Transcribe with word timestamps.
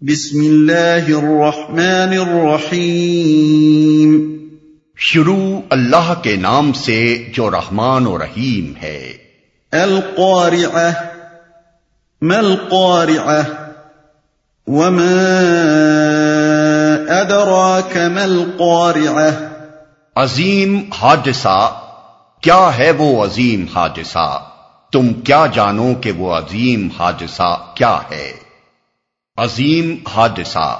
بسم 0.00 0.40
اللہ 0.40 1.06
الرحمن 1.06 2.18
الرحیم۔ 2.18 4.38
شروع 4.96 5.60
اللہ 5.70 6.14
کے 6.22 6.36
نام 6.36 6.72
سے 6.72 7.28
جو 7.34 7.50
رحمان 7.50 8.06
و 8.06 8.18
رحیم 8.18 8.72
ہے۔ 8.82 9.12
القارعہ۔ 9.72 10.92
ما 12.22 12.36
القارعہ؟ 12.36 13.42
وما 14.66 15.32
ادراک 17.20 17.96
ما 17.96 18.22
القارعہ؟ 18.22 19.30
عظیم 20.14 20.80
حادثہ 21.00 21.80
کیا 22.40 22.70
ہے 22.78 22.90
وہ 22.90 23.24
عظیم 23.24 23.64
حادثہ؟ 23.74 24.44
تم 24.92 25.12
کیا 25.12 25.46
جانو 25.52 25.92
کہ 26.00 26.12
وہ 26.12 26.32
عظیم 26.32 26.88
حادثہ 26.98 27.66
کیا 27.74 27.98
ہے؟ 28.10 28.47
عظیم 29.38 29.96
حادثہ۔ 30.16 30.78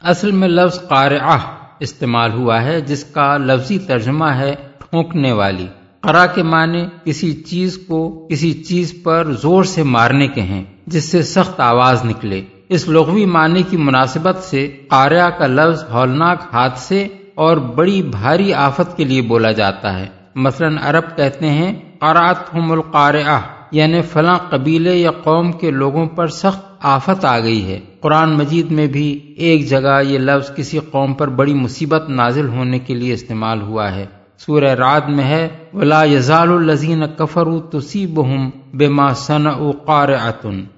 اصل 0.00 0.30
میں 0.30 0.48
لفظ 0.48 0.88
قارعہ 0.88 1.38
استعمال 1.80 2.32
ہوا 2.32 2.62
ہے، 2.62 2.80
جس 2.80 3.04
کا 3.04 3.36
لفظی 3.36 3.78
ترجمہ 3.78 4.24
ہے 4.24 4.54
ٹھونکنے 4.78 5.32
والی۔ 5.32 5.66
قرا 6.00 6.26
کے 6.26 6.42
معنی 6.42 6.86
کسی 7.04 7.32
چیز 7.32 7.78
کو 7.88 8.28
کسی 8.30 8.52
چیز 8.52 8.94
پر 9.04 9.32
زور 9.42 9.64
سے 9.64 9.82
مارنے 9.82 10.28
کے 10.28 10.42
ہیں، 10.42 10.64
جس 10.86 11.04
سے 11.04 11.22
سخت 11.22 11.60
آواز 11.60 12.04
نکلے۔ 12.04 12.42
اس 12.68 12.88
لغوی 12.88 13.26
معنی 13.26 13.62
کی 13.62 13.76
مناسبت 13.76 14.38
سے 14.38 14.76
قارعہ 14.88 15.30
کا 15.30 15.46
لفظ 15.46 15.84
ہولناک 15.92 16.38
حادثے 16.52 17.08
اور 17.34 17.56
بڑی 17.56 18.02
بھاری 18.02 18.54
آفت 18.54 18.96
کے 18.96 19.04
لیے 19.04 19.22
بولا 19.22 19.52
جاتا 19.52 19.98
ہے۔ 19.98 20.06
مثلا 20.34 20.90
عرب 20.90 21.16
کہتے 21.16 21.50
ہیں 21.50 21.74
قرات 21.98 22.54
ہم 22.54 22.72
القارعہ۔ 22.72 23.40
یعنی 23.70 24.02
فلاں 24.02 24.38
قبیلے 24.50 24.96
یا 24.96 25.10
قوم 25.10 25.52
کے 25.52 25.70
لوگوں 25.70 26.06
پر 26.06 26.26
سخت 26.26 26.60
آفت 26.80 27.24
آ 27.24 27.40
گئی 27.40 27.64
ہے۔ 27.64 27.80
قرآن 28.00 28.30
مجید 28.30 28.70
میں 28.70 28.86
بھی 28.86 29.34
ایک 29.36 29.68
جگہ 29.68 30.00
یہ 30.08 30.18
لفظ 30.18 30.54
کسی 30.56 30.78
قوم 30.78 31.14
پر 31.14 31.28
بڑی 31.28 31.54
مصیبت 31.54 32.08
نازل 32.08 32.48
ہونے 32.48 32.78
کے 32.78 32.94
لیے 32.94 33.12
استعمال 33.12 33.62
ہوا 33.62 33.94
ہے۔ 33.94 34.06
سورہ 34.38 34.64
رات 34.64 35.08
میں 35.08 35.24
ہے، 35.24 35.48
ولا 35.74 36.04
یزال 36.04 36.48
الزین 36.52 37.02
کفر 37.18 37.44
تصیب 37.72 38.24
ہوں 38.24 38.50
بے 38.74 38.88
ما 38.88 39.12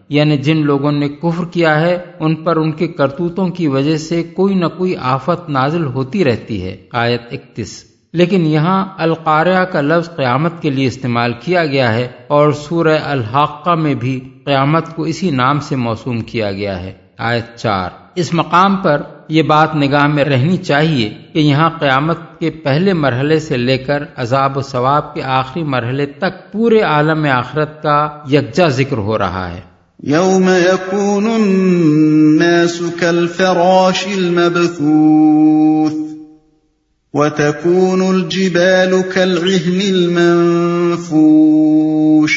یعنی 0.09 0.37
جن 0.37 0.57
لوگوں 0.57 0.93
نے 0.93 1.09
کفر 1.09 1.45
کیا 1.45 1.81
ہے، 1.81 1.99
ان 2.21 2.35
پر 2.35 2.57
ان 2.57 2.73
کے 2.73 2.87
کرتوتوں 2.87 3.49
کی 3.49 3.69
وجہ 3.69 3.97
سے 3.97 4.23
کوئی 4.23 4.55
نہ 4.55 4.67
کوئی 4.67 4.97
آفت 4.97 5.49
نازل 5.49 5.85
ہوتی 5.85 6.25
رہتی 6.25 6.65
ہے۔ 6.65 6.77
آیت 6.93 7.23
اکتیس۔ 7.33 7.92
لیکن 8.13 8.47
یہاں 8.47 8.85
القاریہ 8.99 9.65
کا 9.65 9.81
لفظ 9.81 10.17
قیامت 10.17 10.63
کے 10.63 10.71
لیے 10.71 10.87
استعمال 10.87 11.33
کیا 11.41 11.67
گیا 11.67 11.95
ہے 11.95 12.09
اور 12.29 12.53
سورہ 12.53 12.99
الحاقہ 13.05 13.71
میں 13.71 13.95
بھی 13.95 14.21
قیامت 14.45 14.97
کو 14.97 15.03
اسی 15.03 15.31
نام 15.31 15.61
سے 15.61 15.77
موسوم 15.77 16.21
کیا 16.21 16.53
گیا 16.53 16.83
ہے۔ 16.83 16.93
آیت 17.19 17.57
چار۔ 17.57 17.91
اس 18.15 18.35
مقام 18.35 18.77
پر 18.77 19.03
یہ 19.29 19.43
بات 19.43 19.77
نگاہ 19.77 20.07
میں 20.07 20.25
رہنی 20.25 20.57
چاہیے 20.57 21.15
کہ 21.33 21.39
یہاں 21.39 21.71
قیامت 21.71 22.19
کے 22.41 22.51
پہلے 22.51 22.93
مرحلے 22.93 23.39
سے 23.39 23.57
لے 23.57 23.79
کر 23.79 24.03
عذاب 24.17 24.59
و 24.59 24.63
ثواب 24.63 25.15
کے 25.15 25.23
آخری 25.23 25.63
مرحلے 25.63 26.07
تک 26.07 26.53
پورے 26.53 26.81
عالم 26.81 27.27
آخرت 27.33 27.83
کا 27.83 28.09
یکجا 28.31 28.69
ذکر 28.69 28.97
ہو 28.97 29.19
رہا 29.19 29.51
ہے۔ 29.51 29.61
یوم 30.03 30.49
یکون 30.49 31.27
الناس 31.27 32.83
کالفراش 33.01 34.07
المبثوث۔ 34.17 36.12
وَتَكُونُ 37.15 38.09
الْجِبَالُ 38.09 39.03
كَالْعِهْنِ 39.15 39.91
الْمَنفُوشِ 39.91 42.33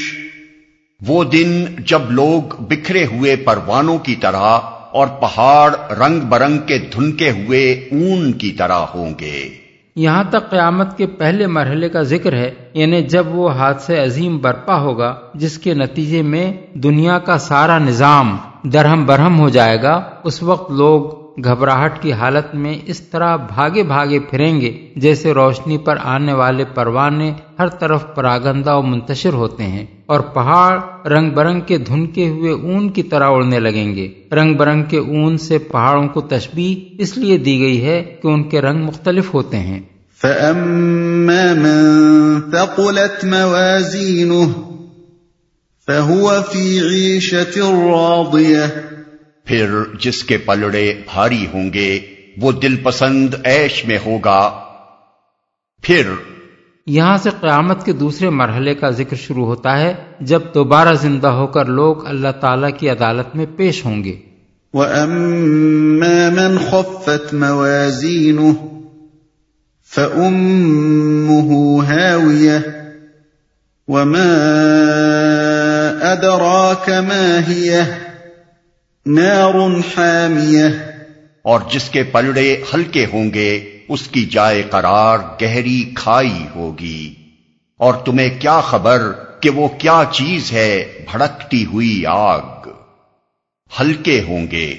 وہ 1.07 1.23
دن 1.23 1.65
جب 1.85 2.01
لوگ 2.09 2.41
بکھرے 2.59 3.05
ہوئے 3.05 3.35
پروانوں 3.35 3.97
کی 3.97 4.15
طرح 4.15 4.59
اور 4.91 5.07
پہاڑ 5.07 5.93
رنگ 5.93 6.19
برنگ 6.19 6.57
کے 6.57 6.77
دھنکے 6.77 7.31
ہوئے 7.31 7.71
اون 7.71 8.33
کی 8.33 8.51
طرح 8.51 8.73
ہوں 8.73 9.13
گے۔ 9.19 9.49
یہاں 9.95 10.23
تک 10.29 10.49
قیامت 10.49 10.97
کے 10.97 11.07
پہلے 11.07 11.47
مرحلے 11.47 11.89
کا 11.89 12.01
ذکر 12.01 12.33
ہے 12.33 12.51
یعنی 12.73 13.01
جب 13.01 13.27
وہ 13.27 13.49
حادثہ 13.49 13.93
عظیم 13.93 14.37
برپا 14.37 14.79
ہوگا 14.79 15.15
جس 15.33 15.57
کے 15.57 15.73
نتیجے 15.73 16.21
میں 16.21 16.53
دنیا 16.73 17.19
کا 17.19 17.37
سارا 17.37 17.79
نظام 17.79 18.37
درہم 18.63 19.05
برہم 19.05 19.39
ہو 19.39 19.49
جائے 19.49 19.81
گا 19.81 20.01
اس 20.23 20.43
وقت 20.43 20.71
لوگ 20.71 21.24
گھبراہٹ 21.43 22.01
کی 22.01 22.13
حالت 22.13 22.55
میں 22.55 22.77
اس 22.85 22.99
طرح 22.99 23.35
بھاگے 23.35 23.83
بھاگے 23.83 24.19
پھریں 24.19 24.61
گے 24.61 24.89
جیسے 24.95 25.33
روشنی 25.33 25.77
پر 25.77 25.97
آنے 26.03 26.33
والے 26.33 26.65
پروانے 26.73 27.31
ہر 27.59 27.67
طرف 27.67 28.05
پراگندہ 28.15 28.73
و 28.73 28.81
منتشر 28.81 29.33
ہوتے 29.33 29.63
ہیں 29.63 29.85
اور 30.05 30.19
پہاڑ 30.19 30.79
رنگ 31.07 31.29
برنگ 31.29 31.61
کے 31.61 31.77
دھنکے 31.77 32.29
ہوئے 32.29 32.51
اون 32.51 32.89
کی 32.89 33.03
طرح 33.03 33.29
اڑنے 33.29 33.59
لگیں 33.59 33.95
گے۔ 33.95 34.13
رنگ 34.31 34.53
برنگ 34.53 34.83
کے 34.83 34.97
اون 34.97 35.37
سے 35.37 35.57
پہاڑوں 35.57 36.07
کو 36.07 36.21
تشبیح 36.21 36.95
اس 36.99 37.17
لیے 37.17 37.37
دی 37.37 37.59
گئی 37.59 37.85
ہے 37.85 38.15
کہ 38.21 38.27
ان 38.27 38.43
کے 38.43 38.61
رنگ 38.61 38.83
مختلف 38.85 39.33
ہوتے 39.33 39.57
ہیں۔ 39.57 39.79
فَأَمَّا 40.21 41.53
مَن 41.53 42.51
ثَقُلَتْ 42.51 43.25
مَوَازِينُهُ 43.25 44.51
فَهُوَ 45.87 46.31
فِي 46.51 46.79
عِيشَةٍ 46.79 47.73
رَاضِيَةٍ 47.91 48.69
پھر 49.45 49.83
جس 49.99 50.23
کے 50.23 50.37
پلڑے 50.37 51.01
بھاری 51.13 51.47
ہوں 51.53 51.73
گے 51.73 51.99
وہ 52.37 52.51
دل 52.51 52.75
پسند 52.83 53.33
ایش 53.43 53.85
میں 53.85 53.97
ہوگا۔ 54.05 54.59
پھر 55.81 56.03
یہاں 56.87 57.17
سے 57.17 57.29
قیامت 57.41 57.85
کے 57.85 57.93
دوسرے 57.93 58.29
مرحلے 58.29 58.75
کا 58.75 58.89
ذکر 58.89 59.15
شروع 59.15 59.45
ہوتا 59.45 59.79
ہے 59.79 59.93
جب 60.19 60.41
دوبارہ 60.53 60.93
زندہ 60.93 61.27
ہو 61.27 61.47
کر 61.47 61.65
لوگ 61.65 62.07
اللہ 62.07 62.31
تعالی 62.41 62.67
کی 62.77 62.89
عدالت 62.89 63.35
میں 63.35 63.45
پیش 63.57 63.85
ہوں 63.85 64.03
گے۔ 64.03 64.15
وَأَمَّا 64.73 66.29
مَنْ 66.29 66.71
خَفَّتْ 66.71 67.33
مَوَازِينُهُ 67.33 68.53
فَأُمُّهُ 69.93 71.47
هَاوِيَةٌ 71.93 72.59
وَمَا 73.87 74.31
أَدْرَاكَ 76.11 76.91
مَا 76.91 77.39
هِيَهْ 77.51 78.04
نار 79.05 79.55
حامیہ۔ 79.97 80.65
اور 81.41 81.59
جس 81.71 81.89
کے 81.89 82.03
پلڑے 82.03 82.63
ہلکے 82.73 83.05
ہوں 83.13 83.33
گے 83.33 83.77
اس 83.87 84.07
کی 84.07 84.25
جائے 84.25 84.63
قرار 84.63 85.17
گہری 85.41 85.91
کھائی 85.95 86.47
ہوگی۔ 86.55 87.13
اور 87.77 87.93
تمہیں 87.93 88.29
کیا 88.39 88.61
خبر 88.61 89.11
کہ 89.39 89.49
وہ 89.49 89.67
کیا 89.67 90.03
چیز 90.11 90.51
ہے 90.51 90.99
بھڑکتی 91.11 91.65
ہوئی 91.65 92.03
آگ؟ 92.07 92.67
ہلکے 93.79 94.23
ہوں 94.27 94.47
گے۔ 94.51 94.75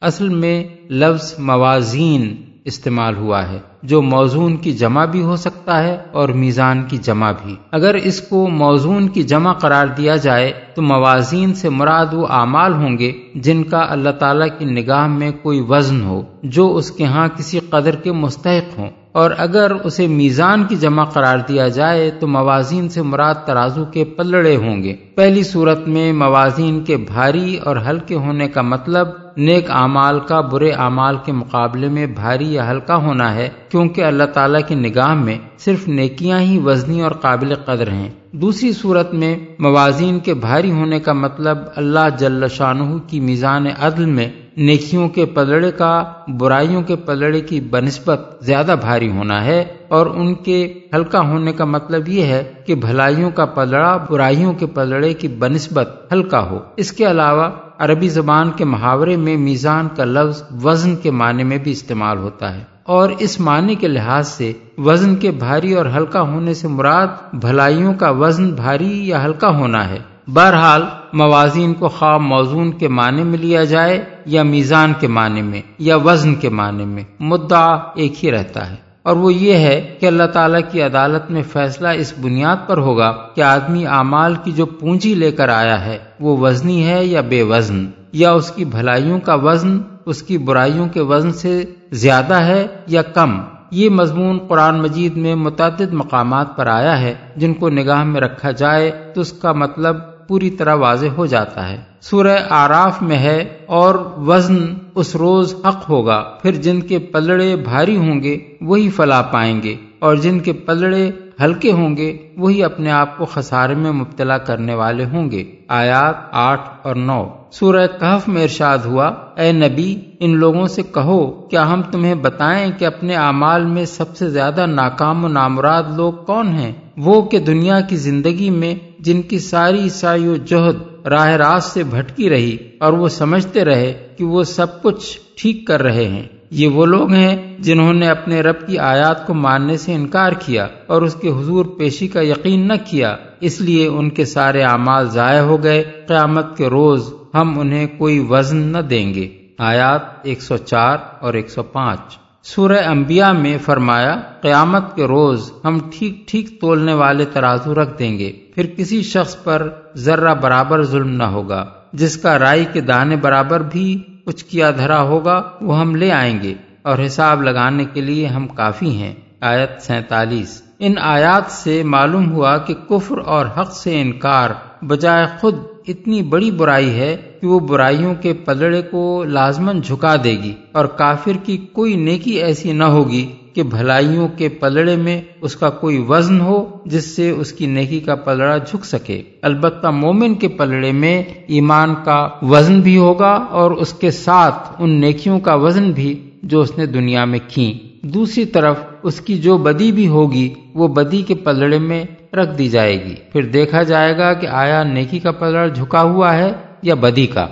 اصل 0.00 0.28
میں 0.28 0.64
لفظ 0.90 1.34
موازین 1.38 2.47
استعمال 2.64 3.16
ہوا 3.16 3.48
ہے، 3.48 3.58
جو 3.82 4.02
موزون 4.02 4.56
کی 4.56 4.72
جمع 4.72 5.04
بھی 5.04 5.22
ہو 5.22 5.36
سکتا 5.36 5.82
ہے 5.82 5.96
اور 6.12 6.28
میزان 6.28 6.82
کی 6.88 6.96
جمع 6.96 7.32
بھی۔ 7.42 7.56
اگر 7.70 7.94
اس 7.94 8.20
کو 8.20 8.48
موزون 8.48 9.08
کی 9.08 9.22
جمع 9.22 9.52
قرار 9.52 9.86
دیا 9.86 10.16
جائے، 10.16 10.52
تو 10.74 10.82
موازین 10.82 11.54
سے 11.54 11.68
مراد 11.68 12.06
وہ 12.12 12.26
اعمال 12.30 12.72
ہوں 12.72 12.98
گے 12.98 13.12
جن 13.34 13.62
کا 13.62 13.86
اللہ 13.88 14.10
تعالیٰ 14.10 14.48
کی 14.58 14.64
نگاہ 14.64 15.06
میں 15.06 15.30
کوئی 15.42 15.60
وزن 15.68 16.02
ہو، 16.02 16.22
جو 16.42 16.76
اس 16.76 16.90
کے 16.90 17.04
ہاں 17.04 17.28
کسی 17.36 17.60
قدر 17.70 17.96
کے 17.96 18.12
مستحق 18.12 18.78
ہوں۔ 18.78 18.90
اور 19.12 19.30
اگر 19.38 19.70
اسے 19.84 20.06
میزان 20.06 20.64
کی 20.64 20.76
جمع 20.76 21.04
قرار 21.04 21.38
دیا 21.38 21.68
جائے، 21.68 22.10
تو 22.20 22.26
موازین 22.26 22.88
سے 22.88 23.02
مراد 23.02 23.34
ترازو 23.34 23.84
کے 23.84 24.04
پلڑے 24.04 24.56
ہوں 24.56 24.82
گے۔ 24.82 24.94
پہلی 25.14 25.42
صورت 25.42 25.88
میں 25.88 26.12
موازین 26.12 26.84
کے 26.84 26.96
بھاری 26.96 27.56
اور 27.56 27.76
ہلکے 27.76 28.14
ہونے 28.14 28.48
کا 28.48 28.62
مطلب 28.62 29.08
نیک 29.38 29.70
اعمال 29.70 30.20
کا 30.20 30.40
برے 30.40 30.70
اعمال 30.70 31.16
کے 31.24 31.32
مقابلے 31.32 31.88
میں 31.88 32.06
بھاری 32.06 32.52
یا 32.52 32.70
ہلکا 32.70 32.96
ہونا 32.96 33.34
ہے، 33.34 33.48
کیونکہ 33.68 34.04
اللہ 34.04 34.24
تعالیٰ 34.24 34.60
کی 34.68 34.74
نگاہ 34.74 35.14
میں 35.14 35.38
صرف 35.58 35.88
نیکیاں 35.88 36.40
ہی 36.40 36.58
وزنی 36.58 37.00
اور 37.00 37.10
قابل 37.10 37.54
قدر 37.54 37.90
ہیں۔ 37.90 38.08
دوسری 38.32 38.72
صورت 38.72 39.14
میں 39.14 39.38
موازین 39.58 40.18
کے 40.18 40.34
بھاری 40.34 40.70
ہونے 40.70 41.00
کا 41.00 41.12
مطلب 41.12 41.58
اللہ 41.76 42.08
جل 42.18 42.48
شاہ 42.48 42.96
کی 43.06 43.20
میزان 43.20 43.66
عدل 43.78 44.04
میں 44.04 44.28
نیکیوں 44.58 45.08
کے 45.08 45.26
پلڑے 45.26 45.70
کا، 45.70 46.04
برائیوں 46.38 46.82
کے 46.82 46.96
پلڑے 46.96 47.40
کی 47.40 47.60
بنسبت 47.60 48.36
زیادہ 48.40 48.74
بھاری 48.80 49.10
ہونا 49.10 49.44
ہے 49.44 49.64
اور 49.88 50.06
ان 50.06 50.34
کے 50.34 50.74
ہلکا 50.94 51.20
ہونے 51.20 51.52
کا 51.52 51.64
مطلب 51.64 52.08
یہ 52.08 52.22
ہے 52.22 52.52
کہ 52.66 52.74
بھلائیوں 52.74 53.30
کا 53.30 53.44
پلڑا 53.44 53.96
برائیوں 54.10 54.52
کے 54.52 54.66
پلڑے 54.66 55.14
کی 55.14 55.28
بنسبت 55.28 56.06
ہلکا 56.12 56.40
ہو۔ 56.40 56.58
اس 56.76 56.92
کے 56.92 57.10
علاوہ 57.10 57.48
عربی 57.78 58.08
زبان 58.08 58.50
کے 58.50 58.64
محاورے 58.64 59.16
میں 59.16 59.36
میزان 59.36 59.88
کا 59.96 60.04
لفظ 60.04 60.42
وزن 60.64 60.96
کے 60.96 61.10
معنی 61.10 61.44
میں 61.44 61.58
بھی 61.58 61.72
استعمال 61.72 62.18
ہوتا 62.18 62.54
ہے۔ 62.54 62.64
اور 62.82 63.10
اس 63.18 63.40
معنی 63.40 63.74
کے 63.74 63.88
لحاظ 63.88 64.28
سے 64.28 64.52
وزن 64.78 65.16
کے 65.16 65.30
بھاری 65.30 65.74
اور 65.74 65.86
ہلکا 65.86 66.20
ہونے 66.20 66.54
سے 66.54 66.68
مراد 66.68 67.06
بھلائیوں 67.32 67.94
کا 67.94 68.10
وزن 68.10 68.50
بھاری 68.50 69.08
یا 69.08 69.24
ہلکا 69.24 69.48
ہونا 69.48 69.88
ہے۔ 69.88 70.17
بہرحال 70.34 70.82
موازین 71.12 71.74
کو 71.74 71.88
خواب 71.88 72.20
موزون 72.20 72.72
کے 72.72 72.88
معنی 72.88 73.22
میں 73.22 73.38
لیا 73.38 73.64
جائے 73.64 74.04
یا 74.26 74.42
میزان 74.42 74.92
کے 75.00 75.06
معنی 75.06 75.42
میں 75.42 75.62
یا 75.78 75.96
وزن 75.96 76.34
کے 76.34 76.48
معنی 76.48 76.84
میں، 76.84 77.02
مدعا 77.20 77.76
ایک 77.94 78.24
ہی 78.24 78.30
رہتا 78.30 78.70
ہے۔ 78.70 78.76
اور 79.02 79.16
وہ 79.16 79.34
یہ 79.34 79.52
ہے 79.52 79.96
کہ 80.00 80.06
اللہ 80.06 80.26
تعالیٰ 80.32 80.60
کی 80.72 80.82
عدالت 80.82 81.30
میں 81.30 81.42
فیصلہ 81.42 81.88
اس 81.88 82.14
بنیاد 82.22 82.56
پر 82.66 82.78
ہوگا 82.78 83.12
کہ 83.34 83.40
آدمی 83.40 83.86
اعمال 83.86 84.34
کی 84.44 84.52
جو 84.52 84.66
پونجی 84.66 85.14
لے 85.14 85.32
کر 85.32 85.48
آیا 85.48 85.86
ہے، 85.86 85.98
وہ 86.20 86.36
وزنی 86.36 86.86
ہے 86.86 87.04
یا 87.04 87.20
بے 87.20 87.42
وزن؟ 87.42 87.86
یا 88.12 88.32
اس 88.32 88.50
کی 88.50 88.64
بھلائیوں 88.64 89.20
کا 89.20 89.34
وزن، 89.34 89.78
اس 90.06 90.22
کی 90.22 90.38
برائیوں 90.38 90.88
کے 90.88 91.00
وزن 91.00 91.32
سے 91.32 91.64
زیادہ 91.90 92.34
ہے 92.34 92.66
یا 92.86 93.02
کم؟ 93.02 93.40
یہ 93.70 93.90
مضمون 93.90 94.38
قرآن 94.48 94.82
مجید 94.82 95.16
میں 95.16 95.34
متعدد 95.34 95.92
مقامات 95.92 96.56
پر 96.56 96.66
آیا 96.66 97.00
ہے۔ 97.00 97.14
جن 97.36 97.54
کو 97.54 97.70
نگاہ 97.70 98.04
میں 98.04 98.20
رکھا 98.20 98.50
جائے 98.50 98.90
تو 99.14 99.20
اس 99.20 99.32
کا 99.32 99.52
مطلب 99.52 99.96
پوری 100.28 100.50
طرح 100.50 100.74
واضح 100.74 101.06
ہو 101.16 101.26
جاتا 101.26 101.68
ہے۔ 101.68 101.76
سورہ 102.00 102.36
آراف 102.48 103.02
میں 103.02 103.16
ہے 103.16 103.38
اور 103.66 103.94
وزن 104.26 104.58
اس 104.94 105.14
روز 105.16 105.54
حق 105.64 105.88
ہوگا، 105.90 106.22
پھر 106.42 106.52
جن 106.52 106.80
کے 106.80 106.98
پلڑے 106.98 107.54
بھاری 107.56 107.96
ہوں 107.96 108.22
گے 108.22 108.36
وہی 108.60 108.88
فلا 108.90 109.22
پائیں 109.22 109.62
گے، 109.62 109.74
اور 109.98 110.16
جن 110.16 110.38
کے 110.40 110.52
پلڑے 110.52 111.10
ہلکے 111.40 111.72
ہوں 111.72 111.96
گے 111.96 112.16
وہی 112.36 112.62
اپنے 112.64 112.90
آپ 112.90 113.16
کو 113.18 113.24
خسارے 113.24 113.74
میں 113.74 113.92
مبتلا 113.92 114.38
کرنے 114.38 114.74
والے 114.74 115.04
ہوں 115.04 115.30
گے۔ 115.30 115.44
آیات 115.68 116.14
آٹھ 116.32 116.68
اور 116.82 116.96
نو۔ 116.96 117.22
سورہ 117.50 117.86
کہف 118.00 118.28
میں 118.28 118.42
ارشاد 118.42 118.78
ہوا، 118.78 119.06
اے 119.36 119.52
نبی، 119.52 119.94
ان 120.20 120.36
لوگوں 120.36 120.66
سے 120.66 120.82
کہو، 120.94 121.20
کیا 121.50 121.72
ہم 121.72 121.82
تمہیں 121.82 122.14
بتائیں 122.14 122.70
کہ 122.78 122.84
اپنے 122.84 123.14
اعمال 123.16 123.64
میں 123.64 123.84
سب 123.84 124.16
سے 124.16 124.28
زیادہ 124.30 124.66
ناکام 124.66 125.24
و 125.24 125.28
نامراد 125.28 125.82
لوگ 125.96 126.12
کون 126.26 126.48
ہیں؟ 126.48 126.72
وہ 126.96 127.22
کہ 127.22 127.38
دنیا 127.38 127.80
کی 127.80 127.96
زندگی 127.96 128.50
میں 128.50 128.74
جن 128.98 129.22
کی 129.22 129.38
ساری 129.38 129.78
عیسائی 129.78 130.28
و 130.28 130.36
جہد 130.36 131.06
راہ 131.06 131.28
راست 131.28 131.72
سے 131.72 131.84
بھٹکی 131.84 132.30
رہی 132.30 132.56
اور 132.78 132.92
وہ 132.92 133.08
سمجھتے 133.08 133.64
رہے 133.64 134.06
کہ 134.16 134.24
وہ 134.24 134.42
سب 134.42 134.82
کچھ 134.82 135.18
ٹھیک 135.36 135.66
کر 135.66 135.82
رہے 135.82 136.08
ہیں۔ 136.08 136.22
یہ 136.50 136.68
وہ 136.68 136.86
لوگ 136.86 137.12
ہیں 137.12 137.56
جنہوں 137.58 137.92
نے 137.92 138.08
اپنے 138.08 138.40
رب 138.40 138.66
کی 138.66 138.78
آیات 138.78 139.26
کو 139.26 139.34
ماننے 139.34 139.76
سے 139.76 139.94
انکار 139.94 140.32
کیا 140.32 140.66
اور 140.86 141.02
اس 141.02 141.14
کے 141.14 141.28
حضور 141.28 141.64
پیشی 141.64 142.08
کا 142.08 142.20
یقین 142.20 142.68
نہ 142.68 142.72
کیا۔ 142.90 143.16
اس 143.40 143.60
لیے 143.60 143.86
ان 143.86 144.10
کے 144.10 144.24
سارے 144.24 144.62
اعمال 144.62 145.08
ضائع 145.08 145.40
ہو 145.40 145.62
گئے۔ 145.62 145.82
قیامت 146.06 146.56
کے 146.56 146.66
روز 146.66 147.12
ہم 147.34 147.58
انہیں 147.58 147.86
کوئی 147.98 148.26
وزن 148.30 148.56
نہ 148.56 148.78
دیں 148.78 149.14
گے۔ 149.14 149.28
آیات 149.58 150.00
104 150.24 150.98
اور 151.20 151.34
105 151.34 152.27
سورہ 152.44 152.78
انبیاء 152.86 153.32
میں 153.32 153.58
فرمایا، 153.58 154.14
قیامت 154.40 154.96
کے 154.96 155.04
روز 155.04 155.52
ہم 155.64 155.78
ٹھیک 155.92 156.28
ٹھیک 156.28 156.60
تولنے 156.60 156.94
والے 156.94 157.24
ترازو 157.24 157.74
رکھ 157.74 157.98
دیں 157.98 158.18
گے، 158.18 158.32
پھر 158.54 158.66
کسی 158.76 159.02
شخص 159.02 159.42
پر 159.44 159.68
ذرہ 159.96 160.34
برابر 160.34 160.82
ظلم 160.82 161.08
نہ 161.08 161.22
ہوگا، 161.22 161.64
جس 161.92 162.16
کا 162.16 162.38
رائی 162.38 162.64
کے 162.72 162.80
دانے 162.80 163.16
برابر 163.16 163.60
بھی 163.60 164.02
کچھ 164.24 164.44
کیا 164.44 164.70
دھرا 164.70 165.02
ہوگا، 165.02 165.42
وہ 165.60 165.80
ہم 165.80 165.94
لے 165.94 166.12
آئیں 166.12 166.42
گے، 166.42 166.54
اور 166.82 166.98
حساب 167.06 167.42
لگانے 167.42 167.84
کے 167.84 168.00
لیے 168.00 168.26
ہم 168.26 168.48
کافی 168.48 168.90
ہیں۔ 168.90 169.14
آیت 169.40 169.82
سینتالیس۔ 169.82 170.62
ان 170.78 170.94
آیات 170.98 171.50
سے 171.52 171.82
معلوم 171.82 172.32
ہوا 172.32 172.58
کہ 172.58 172.74
کفر 172.74 173.18
اور 173.18 173.46
حق 173.46 173.72
سے 173.72 174.00
انکار 174.00 174.50
بجائے 174.84 175.26
خود 175.40 175.54
اتنی 175.88 176.22
بڑی 176.22 176.50
برائی 176.50 177.00
ہے 177.00 177.16
کہ 177.40 177.46
وہ 177.46 177.60
برائیوں 177.60 178.14
کے 178.14 178.32
پلڑے 178.32 178.82
کو 178.82 179.24
لازمن 179.24 179.80
جھکا 179.80 180.16
دے 180.24 180.30
گی 180.30 180.52
اور 180.72 180.84
کافر 180.84 181.36
کی 181.44 181.56
کوئی 181.56 181.96
نیکی 181.96 182.30
ایسی 182.30 182.72
نہ 182.72 182.84
ہوگی 182.84 183.26
کہ 183.54 183.62
بھلائیوں 183.62 184.28
کے 184.28 184.48
پلڑے 184.48 184.96
میں 184.96 185.20
اس 185.40 185.56
کا 185.56 185.70
کوئی 185.70 186.04
وزن 186.08 186.40
ہو 186.40 186.78
جس 186.86 187.16
سے 187.16 187.30
اس 187.30 187.52
کی 187.52 187.66
نیکی 187.66 188.00
کا 188.00 188.14
پلڑا 188.14 188.58
جھک 188.58 188.84
سکے۔ 188.84 189.22
البتہ 189.42 189.86
مومن 189.86 190.34
کے 190.34 190.48
پلڑے 190.48 190.92
میں 190.92 191.22
ایمان 191.46 191.94
کا 192.04 192.28
وزن 192.42 192.80
بھی 192.80 192.96
ہوگا 192.98 193.32
اور 193.50 193.70
اس 193.70 193.92
کے 193.92 194.10
ساتھ 194.10 194.72
ان 194.78 194.90
نیکیوں 194.90 195.40
کا 195.40 195.54
وزن 195.54 195.90
بھی 195.92 196.30
جو 196.42 196.60
اس 196.60 196.78
نے 196.78 196.86
دنیا 196.86 197.24
میں 197.24 197.38
کھی 197.48 197.78
دوسری 198.02 198.44
طرف 198.44 198.76
اس 199.02 199.20
کی 199.20 199.38
جو 199.38 199.58
بدی 199.58 199.92
بھی 199.92 200.08
ہوگی 200.08 200.54
وہ 200.74 200.88
بدی 200.88 201.22
کے 201.22 201.34
پلڑے 201.34 201.78
میں 201.78 202.04
رکھ 202.34 202.58
دی 202.58 202.68
جائے 202.68 203.04
گی۔ 203.04 203.14
پھر 203.32 203.42
دیکھا 203.42 203.82
جائے 203.82 204.16
گا 204.18 204.32
کہ 204.32 204.46
آیا 204.46 204.82
نیکی 204.82 205.18
کا 205.18 205.30
پلڑ 205.30 205.68
جھکا 205.68 206.02
ہوا 206.02 206.36
ہے 206.36 206.52
یا 206.82 206.94
بدی 206.94 207.26
کا؟ 207.26 207.46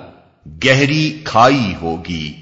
گہری 0.65 1.21
کھائی 1.25 1.75
ہوگی۔ 1.83 2.33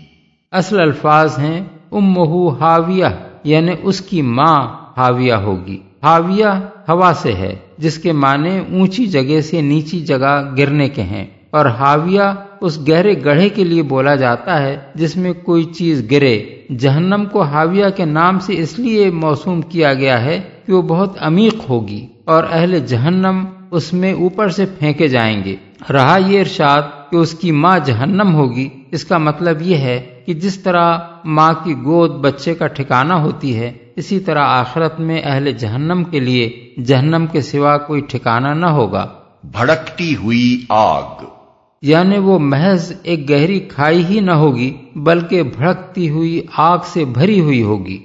اصل 0.52 0.80
الفاظ 0.80 1.38
ہیں 1.38 1.64
امہ 1.92 2.56
ہاویہ 2.60 3.04
یعنی 3.44 3.72
اس 3.82 4.00
کی 4.00 4.22
ماں 4.22 4.66
ہاویہ 4.96 5.32
ہوگی۔ 5.32 5.78
ہاویہ 6.02 6.46
ہوا 6.88 7.12
سے 7.16 7.32
ہے 7.32 7.56
جس 7.78 7.98
کے 7.98 8.12
معنی 8.12 8.58
اونچی 8.58 9.06
جگہ 9.06 9.40
سے 9.40 9.60
نیچی 9.60 10.00
جگہ 10.00 10.54
گرنے 10.58 10.88
کے 10.88 11.02
ہیں۔ 11.02 11.26
اور 11.50 11.66
ہاویہ 11.66 12.34
اس 12.60 12.88
گہرے 12.88 13.24
گڑھے 13.24 13.48
کے 13.48 13.64
لیے 13.64 13.82
بولا 13.82 14.14
جاتا 14.14 14.62
ہے 14.62 14.76
جس 14.94 15.16
میں 15.16 15.32
کوئی 15.32 15.64
چیز 15.64 16.10
گرے۔ 16.10 16.44
جہنم 16.78 17.24
کو 17.32 17.42
ہاویہ 17.42 17.84
کے 17.96 18.04
نام 18.04 18.38
سے 18.38 18.58
اس 18.58 18.78
لیے 18.78 19.10
موسوم 19.10 19.62
کیا 19.62 19.94
گیا 19.94 20.24
ہے 20.24 20.40
کہ 20.66 20.72
وہ 20.72 20.82
بہت 20.82 21.16
عمیق 21.20 21.70
ہوگی 21.70 22.06
اور 22.24 22.44
اہل 22.50 22.78
جہنم 22.78 23.44
اس 23.74 23.92
میں 23.92 24.12
اوپر 24.12 24.48
سے 24.48 24.66
پھینکے 24.66 25.08
جائیں 25.08 25.44
گے۔ 25.44 25.56
رہا 25.92 26.18
یہ 26.26 26.40
ارشاد 26.40 26.82
کہ 27.10 27.16
اس 27.16 27.34
کی 27.34 27.52
ماں 27.52 27.78
جہنم 27.78 28.34
ہوگی۔ 28.34 28.68
اس 28.90 29.04
کا 29.04 29.18
مطلب 29.18 29.62
یہ 29.62 29.76
ہے 29.76 30.22
کہ 30.26 30.34
جس 30.34 30.58
طرح 30.58 30.98
ماں 31.24 31.52
کی 31.64 31.74
گود 31.84 32.10
بچے 32.10 32.54
کا 32.54 32.66
ٹھکانہ 32.66 33.12
ہوتی 33.12 33.56
ہے 33.56 33.72
اسی 33.96 34.20
طرح 34.20 34.44
آخرت 34.44 35.00
میں 35.00 35.20
اہل 35.24 35.52
جہنم 35.52 36.04
کے 36.04 36.20
لیے 36.20 36.74
جہنم 36.84 37.26
کے 37.32 37.40
سوا 37.40 37.78
کوئی 37.78 38.00
ٹھکانہ 38.00 38.48
نہ 38.48 38.66
ہوگا۔ 38.66 39.06
بھڑکتی 39.44 40.16
ہوئی 40.16 40.64
آگ۔ 40.68 41.24
یعنی 41.82 42.18
وہ 42.18 42.38
محض 42.38 42.92
ایک 43.02 43.30
گہری 43.30 43.60
کھائی 43.60 44.04
ہی 44.04 44.20
نہ 44.20 44.32
ہوگی 44.32 44.74
بلکہ 44.96 45.42
بھڑکتی 45.42 46.08
ہوئی 46.10 46.40
آگ 46.56 46.78
سے 46.86 47.04
بھری 47.04 47.40
ہوئی 47.40 47.62
ہوگی۔ 47.62 47.98